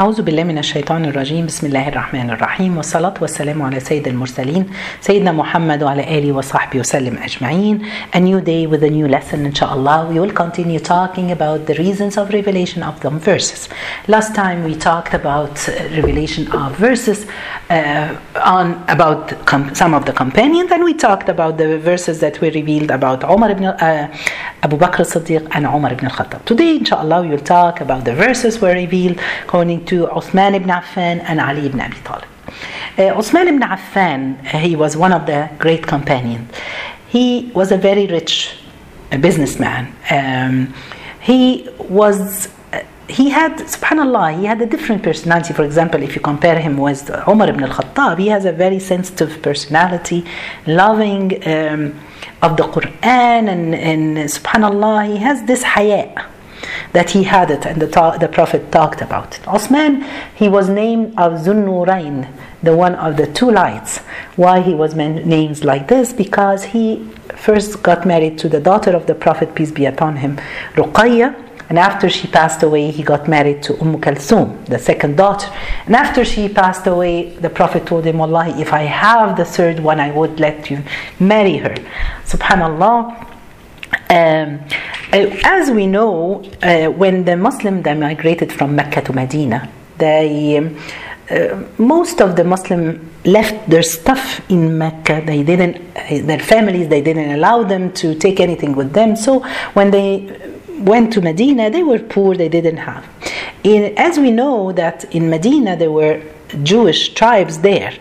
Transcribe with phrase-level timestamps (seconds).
[0.00, 4.66] أعوذ بالله من الشيطان الرجيم بسم الله الرحمن الرحيم والصلاة والسلام على سيد المرسلين
[5.00, 7.82] سيدنا محمد وعلى آله وصحبه وسلم أجمعين
[8.14, 12.16] A new day with a new lesson inshallah We will continue talking about the reasons
[12.16, 13.68] of revelation of the verses
[14.06, 15.66] Last time we talked about
[15.96, 17.26] revelation of verses
[17.68, 18.16] uh,
[18.56, 19.34] on about
[19.76, 23.50] some of the companions and we talked about the verses that were revealed about Umar
[23.50, 24.16] ibn uh,
[24.62, 28.60] Abu Bakr as-Siddiq and Umar ibn al-Khattab Today inshallah we will talk about the verses
[28.60, 32.28] were revealed according to Uthman ibn Affan and Ali ibn Abi Talib.
[32.96, 36.50] Uh, Uthman ibn Affan, he was one of the great companions.
[37.08, 38.54] He was a very rich
[39.20, 39.94] businessman.
[40.10, 40.74] Um,
[41.20, 42.48] he was
[43.08, 47.10] he had subhanallah he had a different personality for example if you compare him with
[47.26, 50.20] umar ibn al-khattab he has a very sensitive personality
[50.66, 51.98] loving um,
[52.42, 56.04] of the quran and, and subhanallah he has this haya
[56.92, 60.68] that he had it and the, ta- the prophet talked about it osman he was
[60.68, 62.30] named of zunnurain
[62.62, 63.98] the one of the two lights
[64.36, 67.04] why he was named like this because he
[67.36, 70.36] first got married to the daughter of the prophet peace be upon him
[70.74, 75.50] ruqayya and after she passed away, he got married to Umm Kalsum, the second daughter.
[75.84, 79.78] And after she passed away, the Prophet told him, Wallahi, if I have the third
[79.78, 80.82] one, I would let you
[81.20, 81.74] marry her.
[82.24, 83.26] Subhanallah.
[84.08, 84.60] Um,
[85.12, 90.76] as we know, uh, when the Muslims migrated from Mecca to Medina, they um,
[91.30, 95.22] uh, most of the Muslim left their stuff in Mecca.
[95.24, 99.14] They didn't, uh, their families, they didn't allow them to take anything with them.
[99.14, 99.40] So
[99.74, 103.06] when they went to Medina, they were poor, they didn't have.
[103.62, 106.22] In, as we know that in Medina there were
[106.62, 107.92] Jewish tribes there,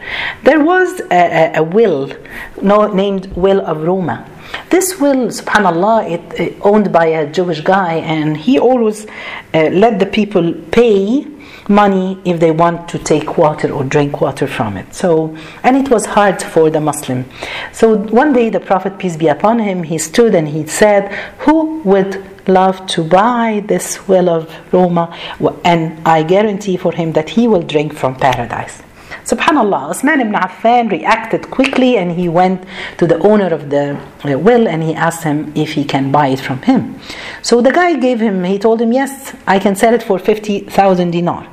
[0.44, 2.14] there was a, a, a will
[2.62, 4.26] no, named Will of Roma.
[4.70, 9.06] This will, subhanAllah, it, it owned by a Jewish guy, and he always
[9.54, 11.26] uh, let the people pay
[11.70, 14.94] money if they want to take water or drink water from it.
[14.94, 17.26] So, and it was hard for the Muslim.
[17.74, 21.82] So one day the Prophet, peace be upon him, he stood and he said, Who
[21.84, 25.16] would love to buy this well of Roma?
[25.64, 28.82] And I guarantee for him that he will drink from paradise.
[29.28, 32.64] Subhanallah, Osman ibn Affan reacted quickly and he went
[32.98, 36.40] to the owner of the will and he asked him if he can buy it
[36.40, 36.98] from him.
[37.42, 41.12] So the guy gave him, he told him, Yes, I can sell it for 50,000
[41.12, 41.46] dinar.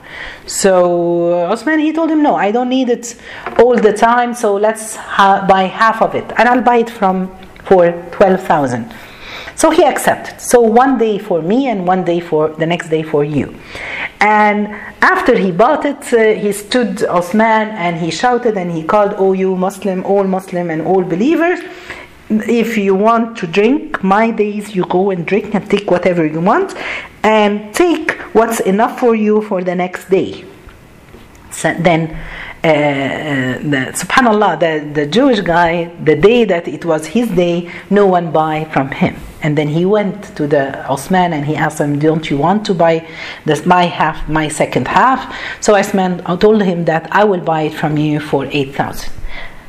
[0.47, 3.17] So uh, Osman, he told him, No, I don't need it
[3.59, 7.37] all the time, so let's ha- buy half of it and I'll buy it from
[7.65, 8.89] for 12,000.
[9.56, 10.41] So he accepted.
[10.41, 13.54] So one day for me and one day for the next day for you.
[14.20, 14.69] And
[15.03, 19.32] after he bought it, uh, he stood Osman and he shouted and he called, Oh,
[19.32, 21.60] you Muslim, all Muslim and all believers.
[22.31, 26.41] If you want to drink my days, you go and drink and take whatever you
[26.41, 26.75] want
[27.22, 30.44] and take what's enough for you for the next day.
[31.50, 32.19] So then
[32.64, 38.32] the, subhanallah the, the jewish guy the day that it was his day no one
[38.32, 39.16] buy from him.
[39.42, 42.75] And then he went to the Osman and he asked him don't you want to
[42.75, 43.06] buy
[43.44, 45.20] this my half my second half?
[45.60, 49.12] So Osman told him that I will buy it from you for 8000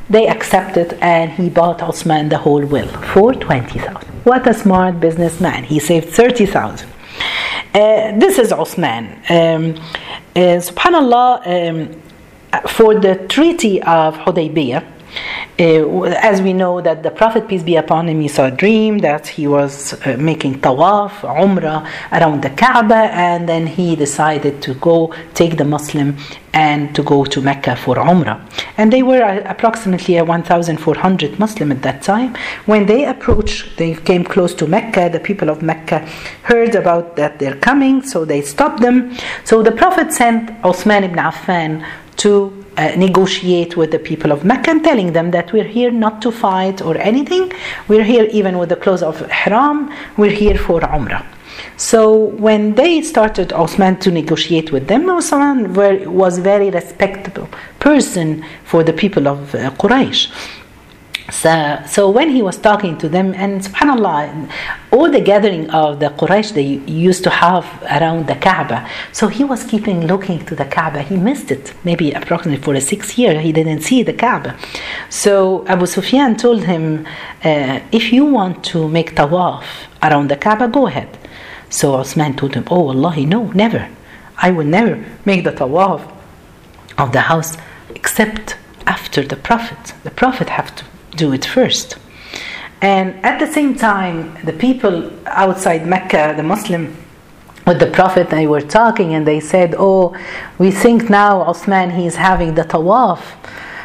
[0.10, 5.64] they accepted and he bought Osman the whole will for 20000 what a smart businessman.
[5.64, 6.90] He saved 30000
[7.76, 9.06] uh, this is Osman.
[9.30, 9.76] Um,
[10.36, 12.02] uh, subhanallah um,
[12.64, 14.96] for the Treaty of Hudaybiyah,
[15.58, 19.00] uh, as we know that the Prophet peace be upon him, he saw a dream
[19.00, 24.74] that he was uh, making tawaf, umrah around the Kaaba, and then he decided to
[24.76, 26.18] go take the Muslim
[26.54, 28.42] and to go to Mecca for umrah.
[28.78, 32.36] And they were uh, approximately 1,400 Muslim at that time.
[32.66, 35.10] When they approached, they came close to Mecca.
[35.10, 36.00] The people of Mecca
[36.44, 39.16] heard about that they're coming, so they stopped them.
[39.46, 41.86] So the Prophet sent Osman ibn Affan
[42.18, 46.22] to uh, negotiate with the people of Mecca and telling them that we're here not
[46.22, 47.52] to fight or anything.
[47.88, 49.92] We're here even with the clothes of Ihram.
[50.18, 51.26] We're here for Umrah.
[51.78, 57.50] So when they started Osman to negotiate with them, Osman was very respectable
[57.80, 60.32] person for the people of uh, Quraysh.
[61.32, 64.52] So, so when he was talking to them, and subhanAllah,
[64.92, 66.62] all the gathering of the Quraysh they
[66.92, 68.88] used to have around the Kaaba.
[69.12, 71.02] So he was keeping looking to the Kaaba.
[71.02, 74.56] He missed it, maybe approximately for a six year, he didn't see the Kaaba.
[75.10, 77.08] So Abu Sufyan told him,
[77.44, 79.64] uh, if you want to make tawaf
[80.04, 81.18] around the Kaaba, go ahead.
[81.72, 83.90] So Osman told him, oh Allah, no, never.
[84.38, 86.12] I will never make the tawaf
[87.00, 87.58] of the house
[87.96, 89.94] except after the Prophet.
[90.04, 91.98] The Prophet have to do it first.
[92.82, 96.96] And at the same time, the people outside Mecca, the Muslim
[97.66, 100.16] with the Prophet, they were talking and they said, Oh,
[100.60, 103.22] we think now Osman, he's having the tawaf.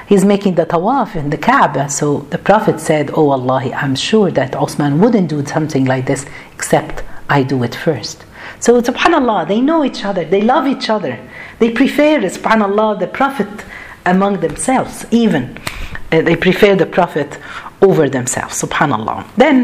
[0.07, 1.89] He's making the tawaf in the Kaaba.
[1.89, 6.27] So the Prophet said, Oh Allah, I'm sure that Osman wouldn't do something like this
[6.53, 8.25] except I do it first.
[8.59, 11.19] So subhanAllah, they know each other, they love each other.
[11.59, 13.49] They prefer, subhanAllah, the Prophet
[14.11, 15.45] among themselves, even.
[16.13, 17.39] Uh, they prefer the Prophet
[17.81, 19.25] over themselves, subhanallah.
[19.37, 19.57] Then,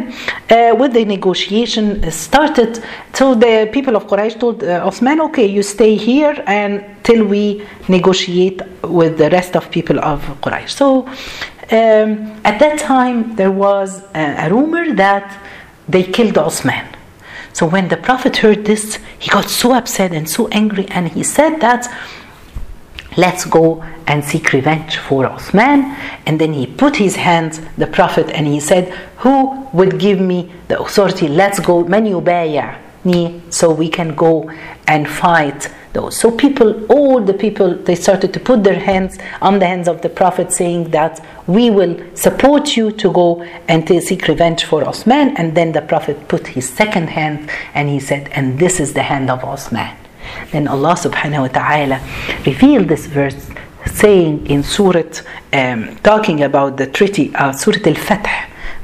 [0.48, 2.82] uh, with the negotiation started,
[3.12, 7.66] so the people of Quraysh told uh, Osman, okay, you stay here and till we
[7.88, 10.70] negotiate with the rest of people of Quraysh.
[10.70, 11.06] So,
[11.78, 12.10] um,
[12.44, 15.26] at that time, there was a, a rumor that
[15.88, 16.86] they killed Osman.
[17.52, 21.22] So when the Prophet heard this, he got so upset and so angry, and he
[21.22, 21.88] said that
[23.16, 25.96] let's go and seek revenge for Osman.
[26.26, 30.52] And then he put his hands, the Prophet, and he said, Who would give me
[30.68, 31.28] the authority?
[31.28, 32.06] Let's go, man
[33.06, 34.50] me, so we can go
[34.86, 36.16] and fight those.
[36.16, 40.02] So people, all the people, they started to put their hands on the hands of
[40.02, 44.86] the Prophet, saying that we will support you to go and to seek revenge for
[44.86, 45.36] Osman.
[45.36, 49.02] And then the Prophet put his second hand and he said, And this is the
[49.02, 49.96] hand of Osman.
[50.52, 52.00] Then Allah subhanahu wa ta'ala
[52.44, 53.50] revealed this verse
[53.86, 55.02] saying in Surah,
[55.52, 58.26] um, talking about the treaty, uh, Surah Al Fath,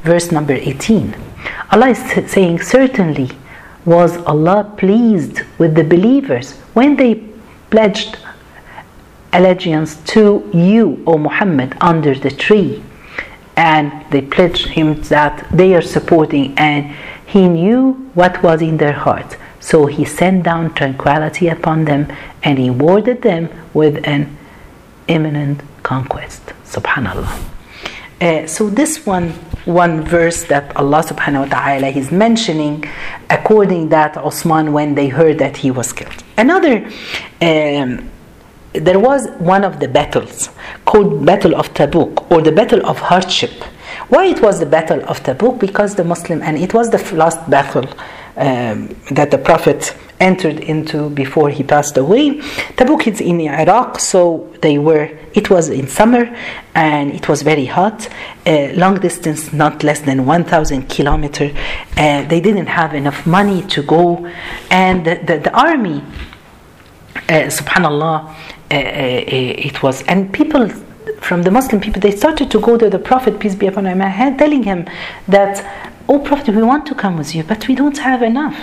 [0.03, 1.15] verse number 18.
[1.71, 3.31] Allah is saying, Certainly
[3.85, 7.23] was Allah pleased with the believers when they
[7.71, 8.19] pledged
[9.33, 12.83] allegiance to you, O Muhammad, under the tree.
[13.57, 16.95] And they pledged him that they are supporting, and
[17.27, 19.37] he knew what was in their heart.
[19.63, 22.13] So he sent down tranquility upon them
[22.43, 24.37] and rewarded them with an
[25.07, 26.43] imminent conquest.
[26.65, 27.31] Subhanallah.
[28.21, 29.31] Uh, so this one
[29.65, 32.85] one verse that Allah subhanahu wa ta'ala is mentioning
[33.31, 36.23] according that Osman when they heard that he was killed.
[36.37, 36.85] Another
[37.41, 38.11] um,
[38.73, 40.51] there was one of the battles
[40.85, 43.53] called Battle of Tabuk or the Battle of Hardship.
[44.09, 45.59] Why it was the Battle of Tabuk?
[45.61, 47.87] Because the Muslim and it was the last battle
[48.37, 52.39] um, that the Prophet entered into before he passed away.
[52.79, 55.11] Tabuk is in Iraq, so they were.
[55.35, 56.25] It was in summer,
[56.75, 58.09] and it was very hot.
[58.47, 61.51] Uh, long distance, not less than 1,000 kilometer.
[61.97, 64.31] Uh, they didn't have enough money to go,
[64.71, 65.99] and the, the, the army,
[67.29, 70.69] uh, Subhanallah, uh, uh, it was, and people
[71.21, 74.01] from the Muslim people, they started to go to the Prophet, peace be upon him,
[74.37, 74.87] telling him
[75.29, 78.57] that Oh Prophet, we want to come with you, but we don't have enough.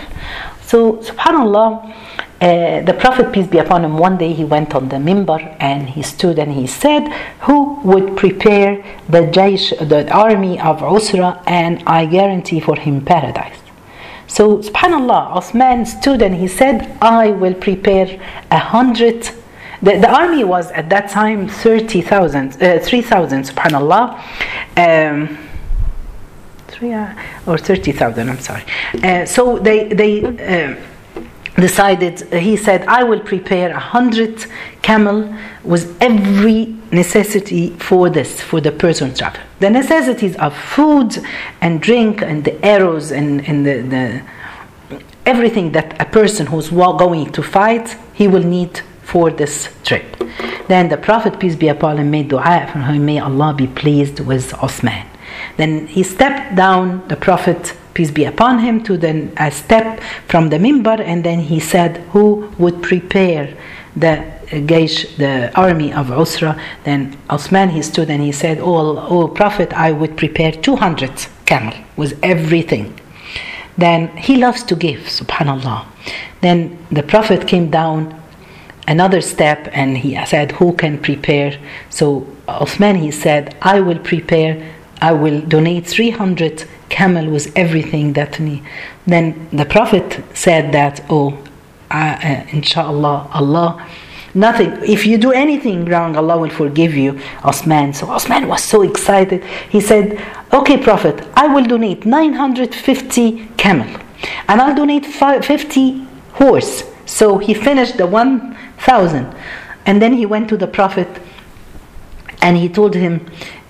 [0.61, 1.95] So, subhanAllah,
[2.41, 5.89] uh, the Prophet, peace be upon him, one day he went on the mimbar and
[5.89, 7.07] he stood and he said,
[7.41, 13.57] Who would prepare the Jaish, the army of Usra, and I guarantee for him paradise?
[14.27, 18.21] So, subhanAllah, Osman stood and he said, I will prepare
[18.51, 19.23] a hundred.
[19.81, 24.21] The, the army was at that time 30,000, uh, 3,000, subhanAllah.
[24.77, 25.48] Um,
[26.79, 27.13] three uh,
[27.45, 28.29] or thirty thousand.
[28.29, 28.63] I'm sorry.
[29.03, 30.23] Uh, so they they.
[30.23, 30.75] Uh,
[31.55, 34.45] decided he said i will prepare a hundred
[34.81, 35.33] camel
[35.65, 41.17] with every necessity for this for the person travel the necessities of food
[41.59, 44.21] and drink and the arrows and, and the, the
[45.25, 50.05] everything that a person who's going to fight he will need for this trip
[50.69, 54.21] then the prophet peace be upon him made dua for him may allah be pleased
[54.21, 55.05] with osman
[55.57, 60.49] then he stepped down, the Prophet, peace be upon him, to the, a step from
[60.49, 63.53] the mimbar, and then he said, Who would prepare
[63.95, 66.59] the Gaish, the army of Usra?
[66.83, 71.73] Then Osman, he stood and he said, Oh, oh Prophet, I would prepare 200 camel
[71.95, 72.99] with everything.
[73.77, 75.85] Then he loves to give, subhanAllah.
[76.41, 78.19] Then the Prophet came down
[78.87, 81.57] another step and he said, Who can prepare?
[81.89, 88.39] So Osman, he said, I will prepare I will donate 300 camel with everything that
[88.39, 88.61] me.
[89.07, 91.37] Then the Prophet said that, oh,
[91.89, 93.87] uh, inshallah, Allah,
[94.33, 94.71] nothing.
[94.83, 97.93] If you do anything wrong, Allah will forgive you, Osman.
[97.93, 99.43] So Osman was so excited.
[99.69, 100.21] He said,
[100.53, 103.87] okay, Prophet, I will donate 950 camel
[104.47, 106.83] and I'll donate 50 horse.
[107.05, 109.35] So he finished the 1,000.
[109.85, 111.07] And then he went to the Prophet
[112.41, 113.25] and he told him,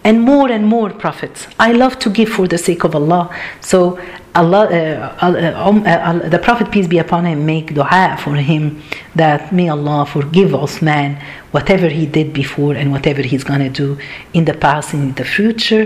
[0.10, 1.40] and more and more prophets.
[1.60, 3.24] I love to give for the sake of Allah.
[3.62, 4.00] So
[4.34, 8.82] Allah, uh, uh, um, uh, the Prophet peace be upon him, make dua for him
[9.22, 11.12] that may Allah forgive Osman
[11.52, 13.98] whatever he did before and whatever he's gonna do
[14.34, 15.86] in the past and in the future.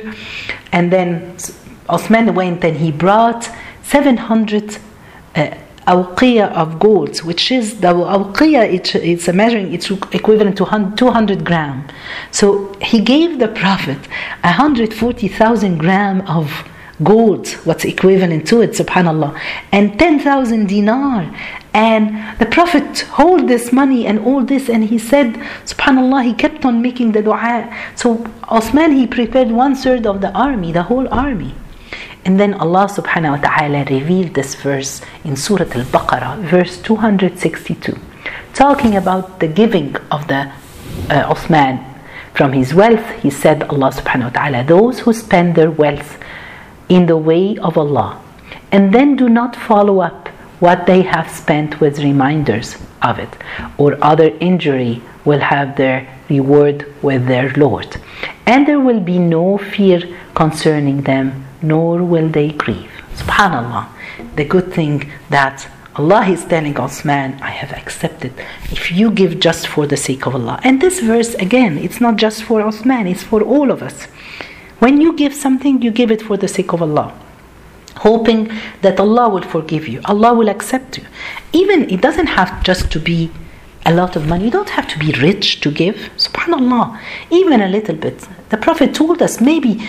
[0.72, 1.36] And then
[1.90, 3.50] Osman went and he brought
[3.84, 4.78] 700
[5.88, 10.66] uh, awqiya of gold, which is the awqiya, it, it's a measuring, it's equivalent to
[10.96, 11.88] 200 gram.
[12.32, 14.00] So he gave the Prophet
[14.42, 16.68] 140,000 gram of
[17.02, 19.40] gold, what's equivalent to it, subhanAllah,
[19.72, 21.34] and 10,000 dinar.
[21.74, 25.34] And the Prophet hold this money and all this, and he said,
[25.66, 27.76] subhanAllah, he kept on making the dua.
[27.96, 31.56] So Osman, he prepared one third of the army, the whole army.
[32.26, 38.00] And then Allah subhanahu wa ta'ala revealed this verse in Surah Al Baqarah, verse 262,
[38.54, 40.52] talking about the giving of the
[41.10, 41.84] uh, Uthman
[42.34, 43.06] from his wealth.
[43.22, 46.18] He said, Allah subhanahu wa ta'ala, those who spend their wealth
[46.88, 48.22] in the way of Allah
[48.72, 53.30] and then do not follow up what they have spent with reminders of it,
[53.78, 57.98] or other injury will have their reward with their Lord.
[58.46, 60.02] And there will be no fear
[60.34, 62.92] concerning them nor will they grieve.
[63.16, 63.88] Subhanallah.
[64.36, 68.34] The good thing that Allah is telling Osman, I have accepted.
[68.72, 70.60] If you give just for the sake of Allah.
[70.64, 74.06] And this verse, again, it's not just for Osman, it's for all of us.
[74.80, 77.14] When you give something, you give it for the sake of Allah.
[77.98, 78.52] Hoping
[78.82, 81.06] that Allah will forgive you, Allah will accept you.
[81.54, 83.32] Even it doesn't have just to be
[83.86, 84.46] a lot of money.
[84.46, 85.96] You don't have to be rich to give.
[86.18, 87.00] Subhanallah.
[87.30, 88.28] Even a little bit.
[88.50, 89.88] The Prophet told us maybe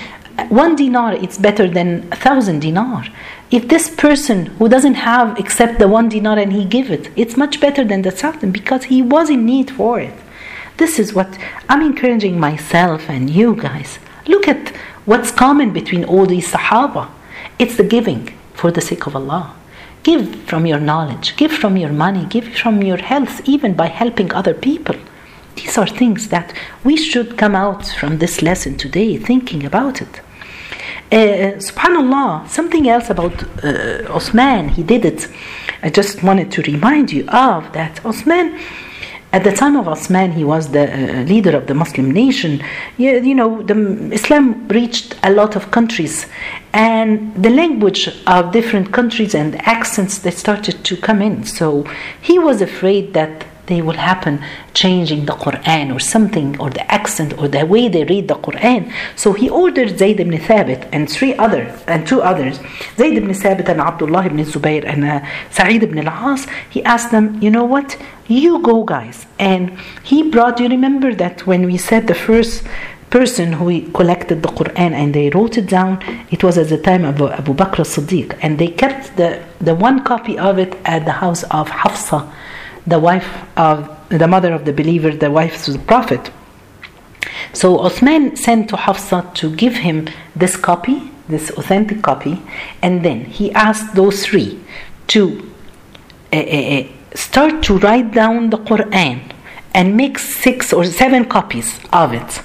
[0.49, 3.07] one dinar it's better than a thousand dinar.
[3.51, 7.37] If this person who doesn't have except the one dinar and he give it it's
[7.37, 10.15] much better than the thousand because he was in need for it.
[10.77, 11.39] This is what
[11.69, 13.99] i'm encouraging myself and you guys.
[14.27, 14.69] Look at
[15.05, 17.11] what's common between all these sahaba.
[17.59, 19.55] It's the giving for the sake of allah.
[20.03, 24.33] Give from your knowledge give from your money give from your health even by helping
[24.33, 24.97] other people
[25.57, 30.21] these are things that we should come out from this lesson today thinking about it.
[31.13, 35.29] Uh, subhanallah, something else about uh, Osman, he did it.
[35.83, 38.05] I just wanted to remind you of that.
[38.05, 38.59] Osman,
[39.33, 42.63] at the time of Osman, he was the uh, leader of the Muslim nation.
[42.97, 43.75] You, you know, the,
[44.13, 46.27] Islam reached a lot of countries,
[46.73, 51.45] and the language of different countries and accents they started to come in.
[51.45, 51.85] So
[52.21, 54.43] he was afraid that they will happen
[54.75, 58.93] changing the Quran or something or the accent or the way they read the Quran.
[59.17, 62.61] So he ordered Zayd ibn Thabit and three other and two others,
[62.97, 66.47] Zayd ibn Thabit and Abdullah ibn Zubayr and uh, Sa'id ibn al-As.
[66.69, 67.97] He asked them, you know what?
[68.27, 69.27] You go, guys.
[69.39, 70.59] And he brought.
[70.61, 72.65] You remember that when we said the first
[73.11, 77.05] person who collected the Quran and they wrote it down, it was at the time
[77.05, 81.13] of Abu Bakr as-Siddiq, and they kept the the one copy of it at the
[81.13, 82.21] house of Hafsa
[82.87, 83.77] the wife of
[84.09, 86.31] the mother of the believer, the wife of the Prophet.
[87.53, 92.43] So Uthman sent to Hafsa to give him this copy, this authentic copy,
[92.83, 94.61] and then he asked those three
[95.09, 95.53] to
[96.33, 99.33] uh, uh, start to write down the Quran
[99.73, 102.43] and make six or seven copies of it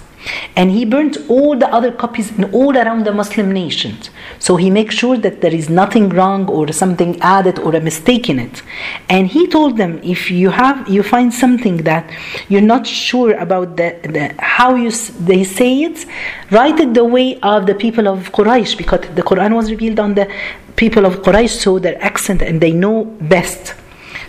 [0.55, 4.09] and he burnt all the other copies in all around the Muslim nations.
[4.39, 8.29] So he makes sure that there is nothing wrong or something added or a mistake
[8.29, 8.61] in it.
[9.09, 12.09] And he told them, if you have you find something that
[12.49, 16.05] you're not sure about the, the how you they say it,
[16.51, 20.15] write it the way of the people of Quraysh because the Quran was revealed on
[20.15, 20.31] the
[20.75, 23.75] people of Quraysh, so their accent and they know best.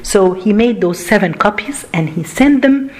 [0.02, 2.90] So he made those seven copies and he sent them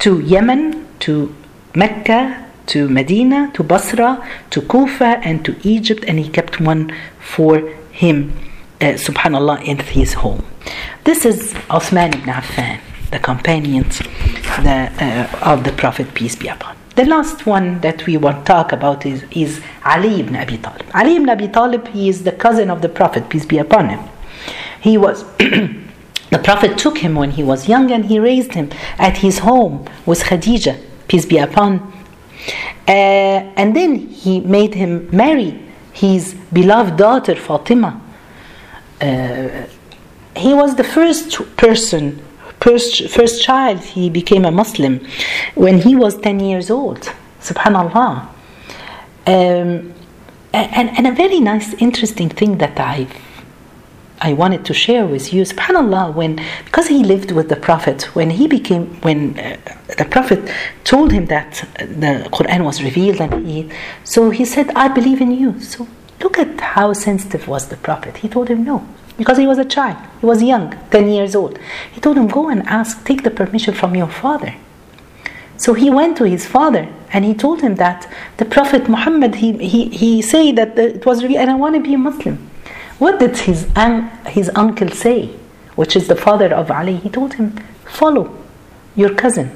[0.00, 1.34] to Yemen, to
[1.74, 7.58] Mecca, to Medina, to Basra, to Kufa, and to Egypt, and he kept one for
[7.90, 8.32] him,
[8.80, 10.44] uh, subhanAllah, in his home.
[11.04, 16.74] This is Osman ibn Affan, the companions the, uh, of the Prophet, peace be upon
[16.74, 16.80] him.
[16.96, 20.86] the last one that we want to talk about is, is Ali ibn Abi Talib.
[20.94, 24.00] Ali ibn Abi Talib, he is the cousin of the Prophet, peace be upon him.
[24.80, 29.18] He was, the Prophet took him when he was young and he raised him at
[29.18, 30.78] his home with Khadija,
[31.10, 31.72] peace be upon.
[32.86, 33.90] Uh, and then
[34.22, 35.50] he made him marry
[35.92, 38.00] his beloved daughter Fatima.
[39.00, 39.66] Uh,
[40.36, 42.22] he was the first person,
[42.60, 44.94] first, first child, he became a Muslim
[45.56, 47.02] when he was 10 years old.
[47.40, 48.28] Subhanallah.
[49.26, 49.92] Um,
[50.52, 53.12] and, and a very nice, interesting thing that I've
[54.22, 55.42] I wanted to share with you.
[55.42, 59.56] Subhanallah, when because he lived with the Prophet, when he became when uh,
[59.96, 60.40] the Prophet
[60.84, 63.70] told him that the Quran was revealed, and he
[64.04, 65.88] so he said, "I believe in you." So
[66.22, 68.18] look at how sensitive was the Prophet.
[68.18, 68.86] He told him no
[69.16, 69.96] because he was a child.
[70.20, 71.58] He was young, ten years old.
[71.92, 74.54] He told him, "Go and ask, take the permission from your father."
[75.56, 79.48] So he went to his father and he told him that the Prophet Muhammad he
[79.72, 82.36] he he said that it was revealed, and I want to be a Muslim.
[83.00, 83.66] What did his,
[84.26, 85.30] his uncle say?
[85.80, 88.36] which is the father of Ali, he told him, Follow
[88.94, 89.48] your cousin,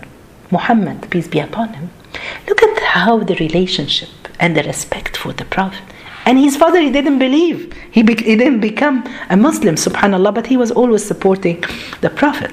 [0.51, 1.91] Muhammad, peace be upon him.
[2.49, 4.09] Look at how the relationship
[4.41, 5.83] and the respect for the Prophet.
[6.25, 7.75] And his father, he didn't believe.
[7.91, 11.63] He, be- he didn't become a Muslim, subhanAllah, but he was always supporting
[12.01, 12.53] the Prophet.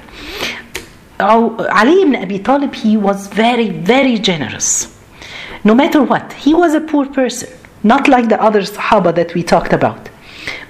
[1.18, 4.94] Ali ibn Abi Talib, he was very, very generous.
[5.64, 7.48] No matter what, he was a poor person,
[7.82, 10.10] not like the other Sahaba that we talked about.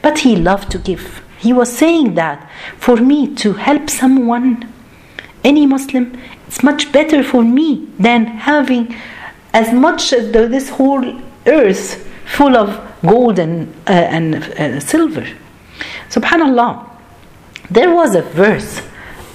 [0.02, 1.22] But he loved to give.
[1.38, 4.72] He was saying that for me to help someone,
[5.42, 8.94] any Muslim, it's much better for me than having
[9.52, 15.26] as much as this whole earth full of gold and, uh, and uh, silver.
[16.08, 16.88] Subhanallah,
[17.70, 18.82] there was a verse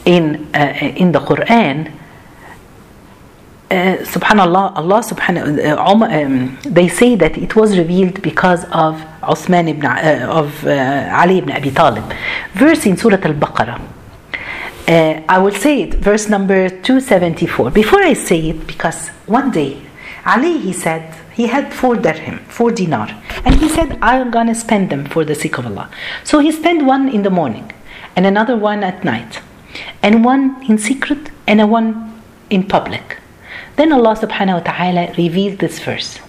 [0.06, 1.92] in, uh, in the Quran.
[3.70, 9.86] Uh, subhanallah, Allah subhanahu um, they say that it was revealed because of Uthman ibn
[9.86, 12.06] uh, of uh, Ali ibn Abi Talib.
[12.54, 13.82] Verse in Surah Al-Baqarah.
[14.88, 17.72] I will say it, verse number 274.
[17.72, 19.82] Before I say it, because one day
[20.26, 23.10] Ali he said he had four dirham, four dinar,
[23.44, 25.90] and he said I'm gonna spend them for the sake of Allah.
[26.24, 27.70] So he spent one in the morning,
[28.16, 29.42] and another one at night,
[30.02, 33.18] and one in secret, and a one in public.
[33.78, 36.20] Then Allah subhanahu wa ta'ala revealed this verse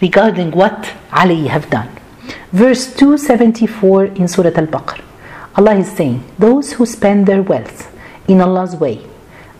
[0.00, 1.88] regarding what Ali have done.
[2.52, 5.02] Verse 274 in Surah Al-Baqarah.
[5.56, 7.90] Allah is saying, Those who spend their wealth
[8.28, 9.00] in Allah's way,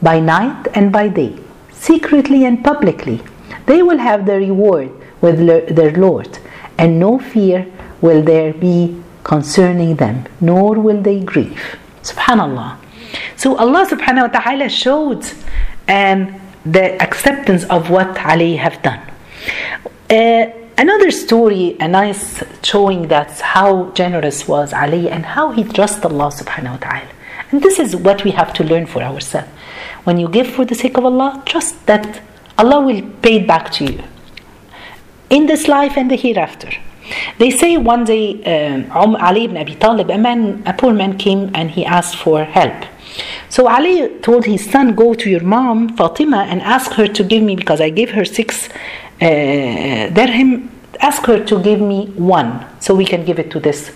[0.02, 1.38] by night and by day,
[1.72, 3.22] secretly and publicly,
[3.64, 4.92] they will have their reward
[5.22, 5.40] with
[5.74, 6.38] their Lord,
[6.76, 7.66] and no fear
[8.02, 11.78] will there be concerning them, nor will they grieve.
[12.02, 12.76] Subhanallah.
[13.36, 15.24] So Allah subhanahu wa ta'ala showed
[15.88, 19.00] and the acceptance of what Ali have done.
[20.10, 26.04] Uh, another story, a nice showing that how generous was Ali and how he trusted
[26.06, 27.08] Allah subhanahu wa ta'ala.
[27.50, 29.48] And this is what we have to learn for ourselves.
[30.04, 32.20] When you give for the sake of Allah, trust that
[32.58, 34.02] Allah will pay it back to you
[35.30, 36.70] in this life and the hereafter.
[37.38, 41.50] They say one day um, Ali ibn Abi Talib, a man, a poor man came
[41.54, 42.84] and he asked for help.
[43.48, 47.42] So Ali told his son, Go to your mom, Fatima, and ask her to give
[47.42, 48.68] me, because I gave her six
[49.20, 53.92] uh, dirham, ask her to give me one so we can give it to this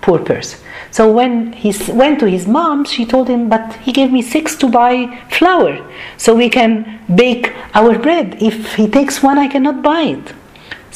[0.00, 0.60] poor person.
[0.90, 4.56] So when he went to his mom, she told him, But he gave me six
[4.56, 8.42] to buy flour so we can bake our bread.
[8.42, 10.32] If he takes one, I cannot buy it.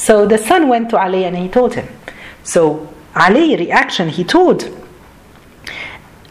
[0.02, 1.86] So the son went to Ali and he told him.
[2.42, 4.68] So Ali reaction, he told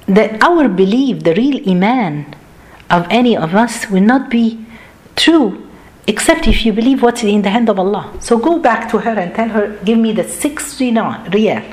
[0.07, 2.35] that our belief, the real iman
[2.89, 4.65] of any of us will not be
[5.15, 5.69] true
[6.05, 8.11] except if you believe what's in the hand of Allah.
[8.19, 11.63] So go back to her and tell her, give me the six riyal,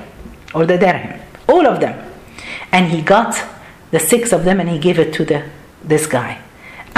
[0.54, 1.98] or the dirham, all of them.
[2.70, 3.34] And he got
[3.90, 5.42] the six of them and he gave it to the,
[5.82, 6.38] this guy.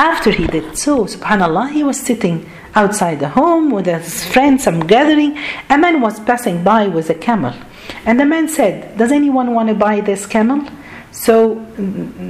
[0.00, 4.80] After he did so, subhanAllah, he was sitting outside the home with his friends, some
[4.80, 5.36] gathering.
[5.68, 7.52] A man was passing by with a camel.
[8.06, 10.66] And the man said, Does anyone want to buy this camel?
[11.12, 11.60] So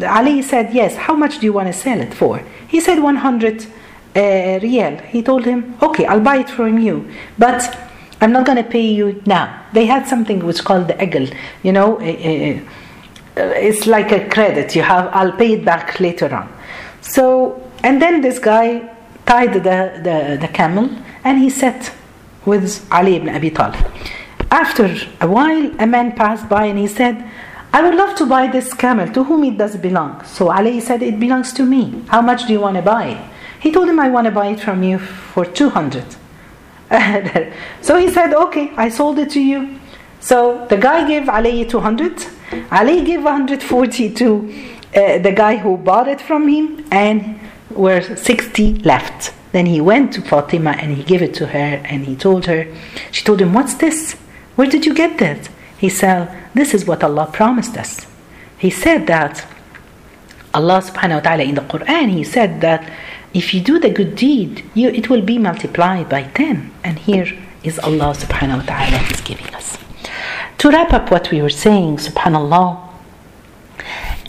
[0.04, 2.42] Ali said, Yes, how much do you want to sell it for?
[2.66, 3.66] He said, 100
[4.16, 4.58] uh.
[5.06, 7.78] He told him, Okay, I'll buy it from you, but
[8.20, 9.64] I'm not going to pay you now.
[9.74, 12.60] They had something which called the egel, you know, uh,
[13.36, 14.74] it's like a credit.
[14.74, 16.52] You have, I'll pay it back later on.
[17.10, 18.88] So, and then this guy
[19.26, 20.88] tied the, the, the camel
[21.24, 21.92] and he sat
[22.46, 23.84] with Ali ibn Abi Talib.
[24.48, 27.28] After a while, a man passed by and he said,
[27.72, 29.08] I would love to buy this camel.
[29.12, 30.24] To whom it does belong?
[30.24, 32.04] So Ali said, It belongs to me.
[32.08, 33.28] How much do you want to buy?
[33.60, 36.04] He told him, I want to buy it from you for 200.
[37.80, 39.80] so he said, Okay, I sold it to you.
[40.20, 42.24] So the guy gave Ali 200.
[42.70, 48.74] Ali gave 140 to uh, the guy who bought it from him, and were 60
[48.76, 49.32] left.
[49.52, 52.66] Then he went to Fatima and he gave it to her and he told her,
[53.10, 54.14] she told him, What's this?
[54.56, 55.48] Where did you get that?
[55.78, 58.06] He said, This is what Allah promised us.
[58.58, 59.46] He said that
[60.52, 62.90] Allah subhanahu wa ta'ala in the Quran, He said that
[63.32, 66.70] if you do the good deed, you, it will be multiplied by 10.
[66.84, 67.26] And here
[67.62, 69.78] is Allah subhanahu wa ta'ala is giving us.
[70.58, 72.90] To wrap up what we were saying, subhanallah,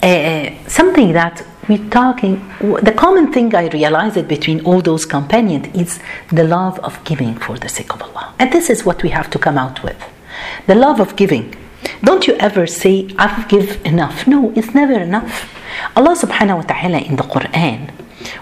[0.02, 6.00] uh, something that we're talking, the common thing I realized between all those companions is
[6.28, 8.34] the love of giving for the sake of Allah.
[8.38, 9.96] And this is what we have to come out with.
[10.66, 11.54] The love of giving.
[12.02, 14.26] Don't you ever say, I've give enough.
[14.26, 15.48] No, it's never enough.
[15.96, 17.90] Allah subhanahu wa ta'ala in the Quran,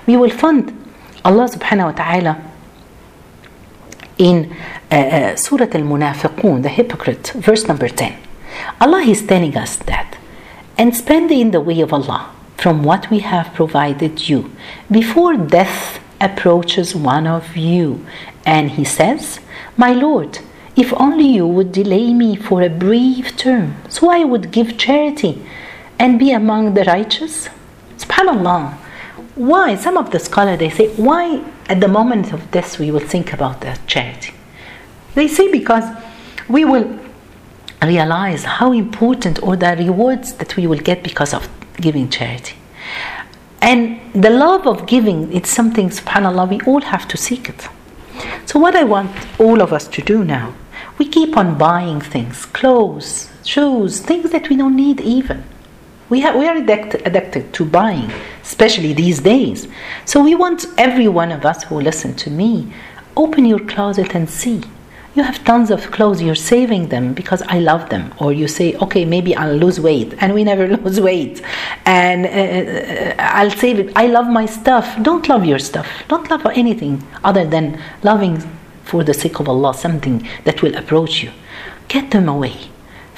[0.07, 0.73] we will find
[1.25, 2.51] Allah subhanahu wa ta'ala
[4.19, 4.55] in
[4.91, 8.17] uh, uh, Surah Al Munafiqun, the hypocrite, verse number 10.
[8.81, 10.17] Allah is telling us that
[10.81, 14.51] and spend in the way of Allah from what we have provided you
[14.91, 18.07] before death approaches one of you.
[18.47, 19.41] And he says,
[19.77, 20.39] My Lord,
[20.77, 25.45] if only you would delay me for a brief term, so I would give charity
[25.99, 27.51] and be among the righteous.
[27.99, 28.73] Subhanallah.
[29.35, 29.75] Why?
[29.75, 33.35] Some of the scholars they say, why at the moment of death we will think
[33.35, 34.33] about the charity?
[35.15, 35.85] They say because
[36.49, 36.99] we will
[37.83, 42.57] realize how important or the rewards that we will get because of giving charity.
[43.63, 47.69] And the love of giving, it's something, subhanAllah, we all have to seek it.
[48.47, 50.55] So, what I want all of us to do now,
[50.99, 55.45] we keep on buying things, clothes, shoes, things that we don't need even.
[56.09, 58.11] We, have, we are addicted, addicted to buying,
[58.43, 59.69] especially these days.
[60.05, 62.73] So, we want every one of us who listen to me,
[63.17, 64.63] open your closet and see
[65.21, 68.05] you have tons of clothes you're saving them because i love them.
[68.23, 71.43] Or you say okay maybe i'll lose weight and we never lose weight.
[71.85, 73.89] And uh, i'll save it.
[74.05, 74.87] I love my stuff.
[75.09, 75.87] Don't love your stuff.
[76.09, 77.67] Don't love anything other than
[78.03, 78.35] loving
[78.91, 81.31] for the sake of allah something that will approach you.
[81.89, 82.57] Get them away.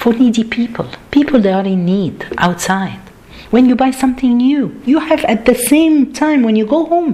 [0.01, 0.87] For needy people.
[1.17, 3.03] People that are in need outside.
[3.49, 7.11] When you buy something new you have at the same time when you go home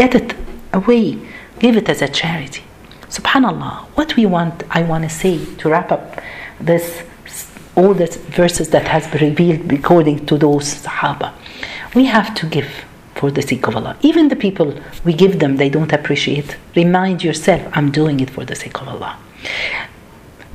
[0.00, 0.34] get it
[0.72, 1.18] away.
[1.58, 2.64] Give it as a charity
[3.10, 6.20] subhanallah what we want i want to say to wrap up
[6.60, 7.02] this
[7.76, 11.32] all the verses that has been revealed according to those sahaba.
[11.94, 12.68] We have to give
[13.14, 13.96] for the sake of allah.
[14.02, 16.56] Even the people we give them they don't appreciate.
[16.76, 19.16] Remind yourself i'm doing it for the sake of allah.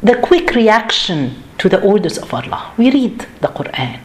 [0.04, 2.74] The quick reaction to the orders of allah.
[2.78, 4.00] We read the quran.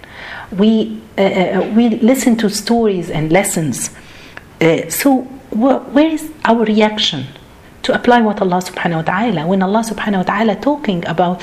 [0.63, 3.91] We uh, we listen to stories and lessons.
[4.61, 7.27] Uh, so wh- where is our reaction
[7.91, 9.47] to apply what Allah subhanahu wa ta'ala.
[9.47, 11.43] When Allah subhanahu wa ta'ala talking about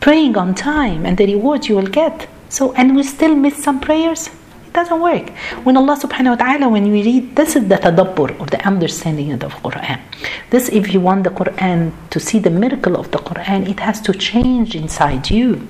[0.00, 2.28] praying on time and the rewards you will get.
[2.48, 4.30] So and we still miss some prayers?
[4.66, 5.28] It doesn't work.
[5.66, 9.32] When Allah subhanahu wa ta'ala when we read this is the tadabbur or the understanding
[9.32, 10.00] of the Quran.
[10.48, 14.00] This if you want the Quran to see the miracle of the Quran it has
[14.08, 15.68] to change inside you.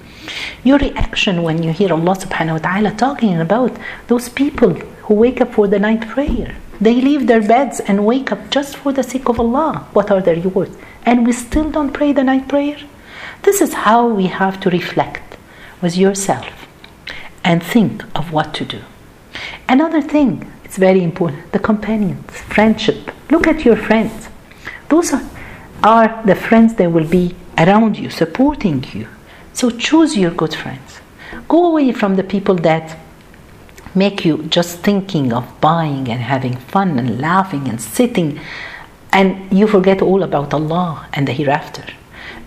[0.62, 3.72] Your reaction when you hear Allah subhanahu wa ta'ala talking about
[4.06, 4.74] those people
[5.06, 8.76] who wake up for the night prayer they leave their beds and wake up just
[8.76, 9.86] for the sake of Allah.
[9.92, 10.76] What are their rewards?
[11.06, 12.78] And we still don't pray the night prayer?
[13.42, 15.36] This is how we have to reflect
[15.80, 16.66] with yourself
[17.44, 18.80] and think of what to do.
[19.68, 23.12] Another thing, it's very important the companions, friendship.
[23.30, 24.28] Look at your friends.
[24.88, 25.22] Those are,
[25.84, 29.06] are the friends that will be around you, supporting you.
[29.52, 31.00] So choose your good friends.
[31.46, 32.98] Go away from the people that
[33.94, 38.40] make you just thinking of buying and having fun and laughing and sitting
[39.12, 41.84] and you forget all about Allah and the hereafter.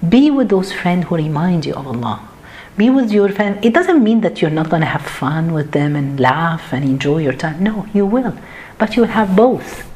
[0.10, 2.27] Be with those friends who remind you of Allah.
[2.75, 3.60] Be with your friends.
[3.62, 6.84] It doesn't mean that you're not going to have fun with them and laugh and
[6.84, 7.63] enjoy your time.
[7.63, 8.36] No, you will.
[8.77, 9.89] But you'll have both.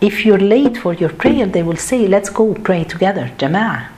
[0.00, 3.88] If you're late for your prayer, they will say, Let's go pray together, Jama'ah.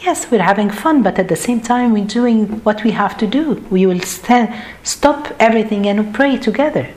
[0.00, 3.26] Yes, we're having fun, but at the same time, we're doing what we have to
[3.26, 3.54] do.
[3.68, 4.50] We will st-
[4.84, 6.88] stop everything and pray together.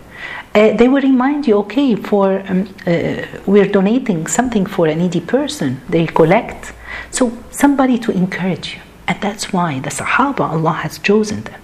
[0.54, 5.20] Uh, they will remind you, okay, for um, uh, we're donating something for a needy
[5.22, 5.82] person.
[5.90, 6.74] They collect,
[7.10, 11.60] so somebody to encourage you, and that's why the Sahaba Allah has chosen them.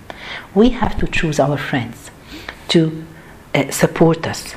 [0.55, 2.09] We have to choose our friends
[2.69, 3.05] to
[3.53, 4.55] uh, support us.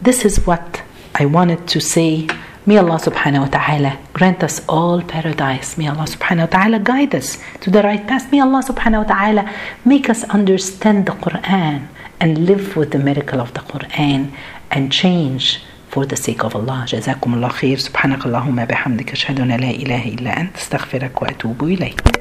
[0.00, 0.82] This is what
[1.14, 2.28] I wanted to say.
[2.65, 5.77] May Allah subhanahu wa ta'ala grant us all paradise.
[5.77, 8.31] May Allah subhanahu wa ta'ala guide us to the right path.
[8.31, 9.49] May Allah subhanahu wa ta'ala
[9.85, 11.87] make us understand the Quran
[12.19, 14.31] and live with the miracle of the Quran
[14.69, 16.85] and change for the sake of Allah.
[16.85, 22.19] جزاكم الله خير سبحانك اللهم بحمدك أشهد أن لا إله إلا أنت استغفرك وأتوب إليك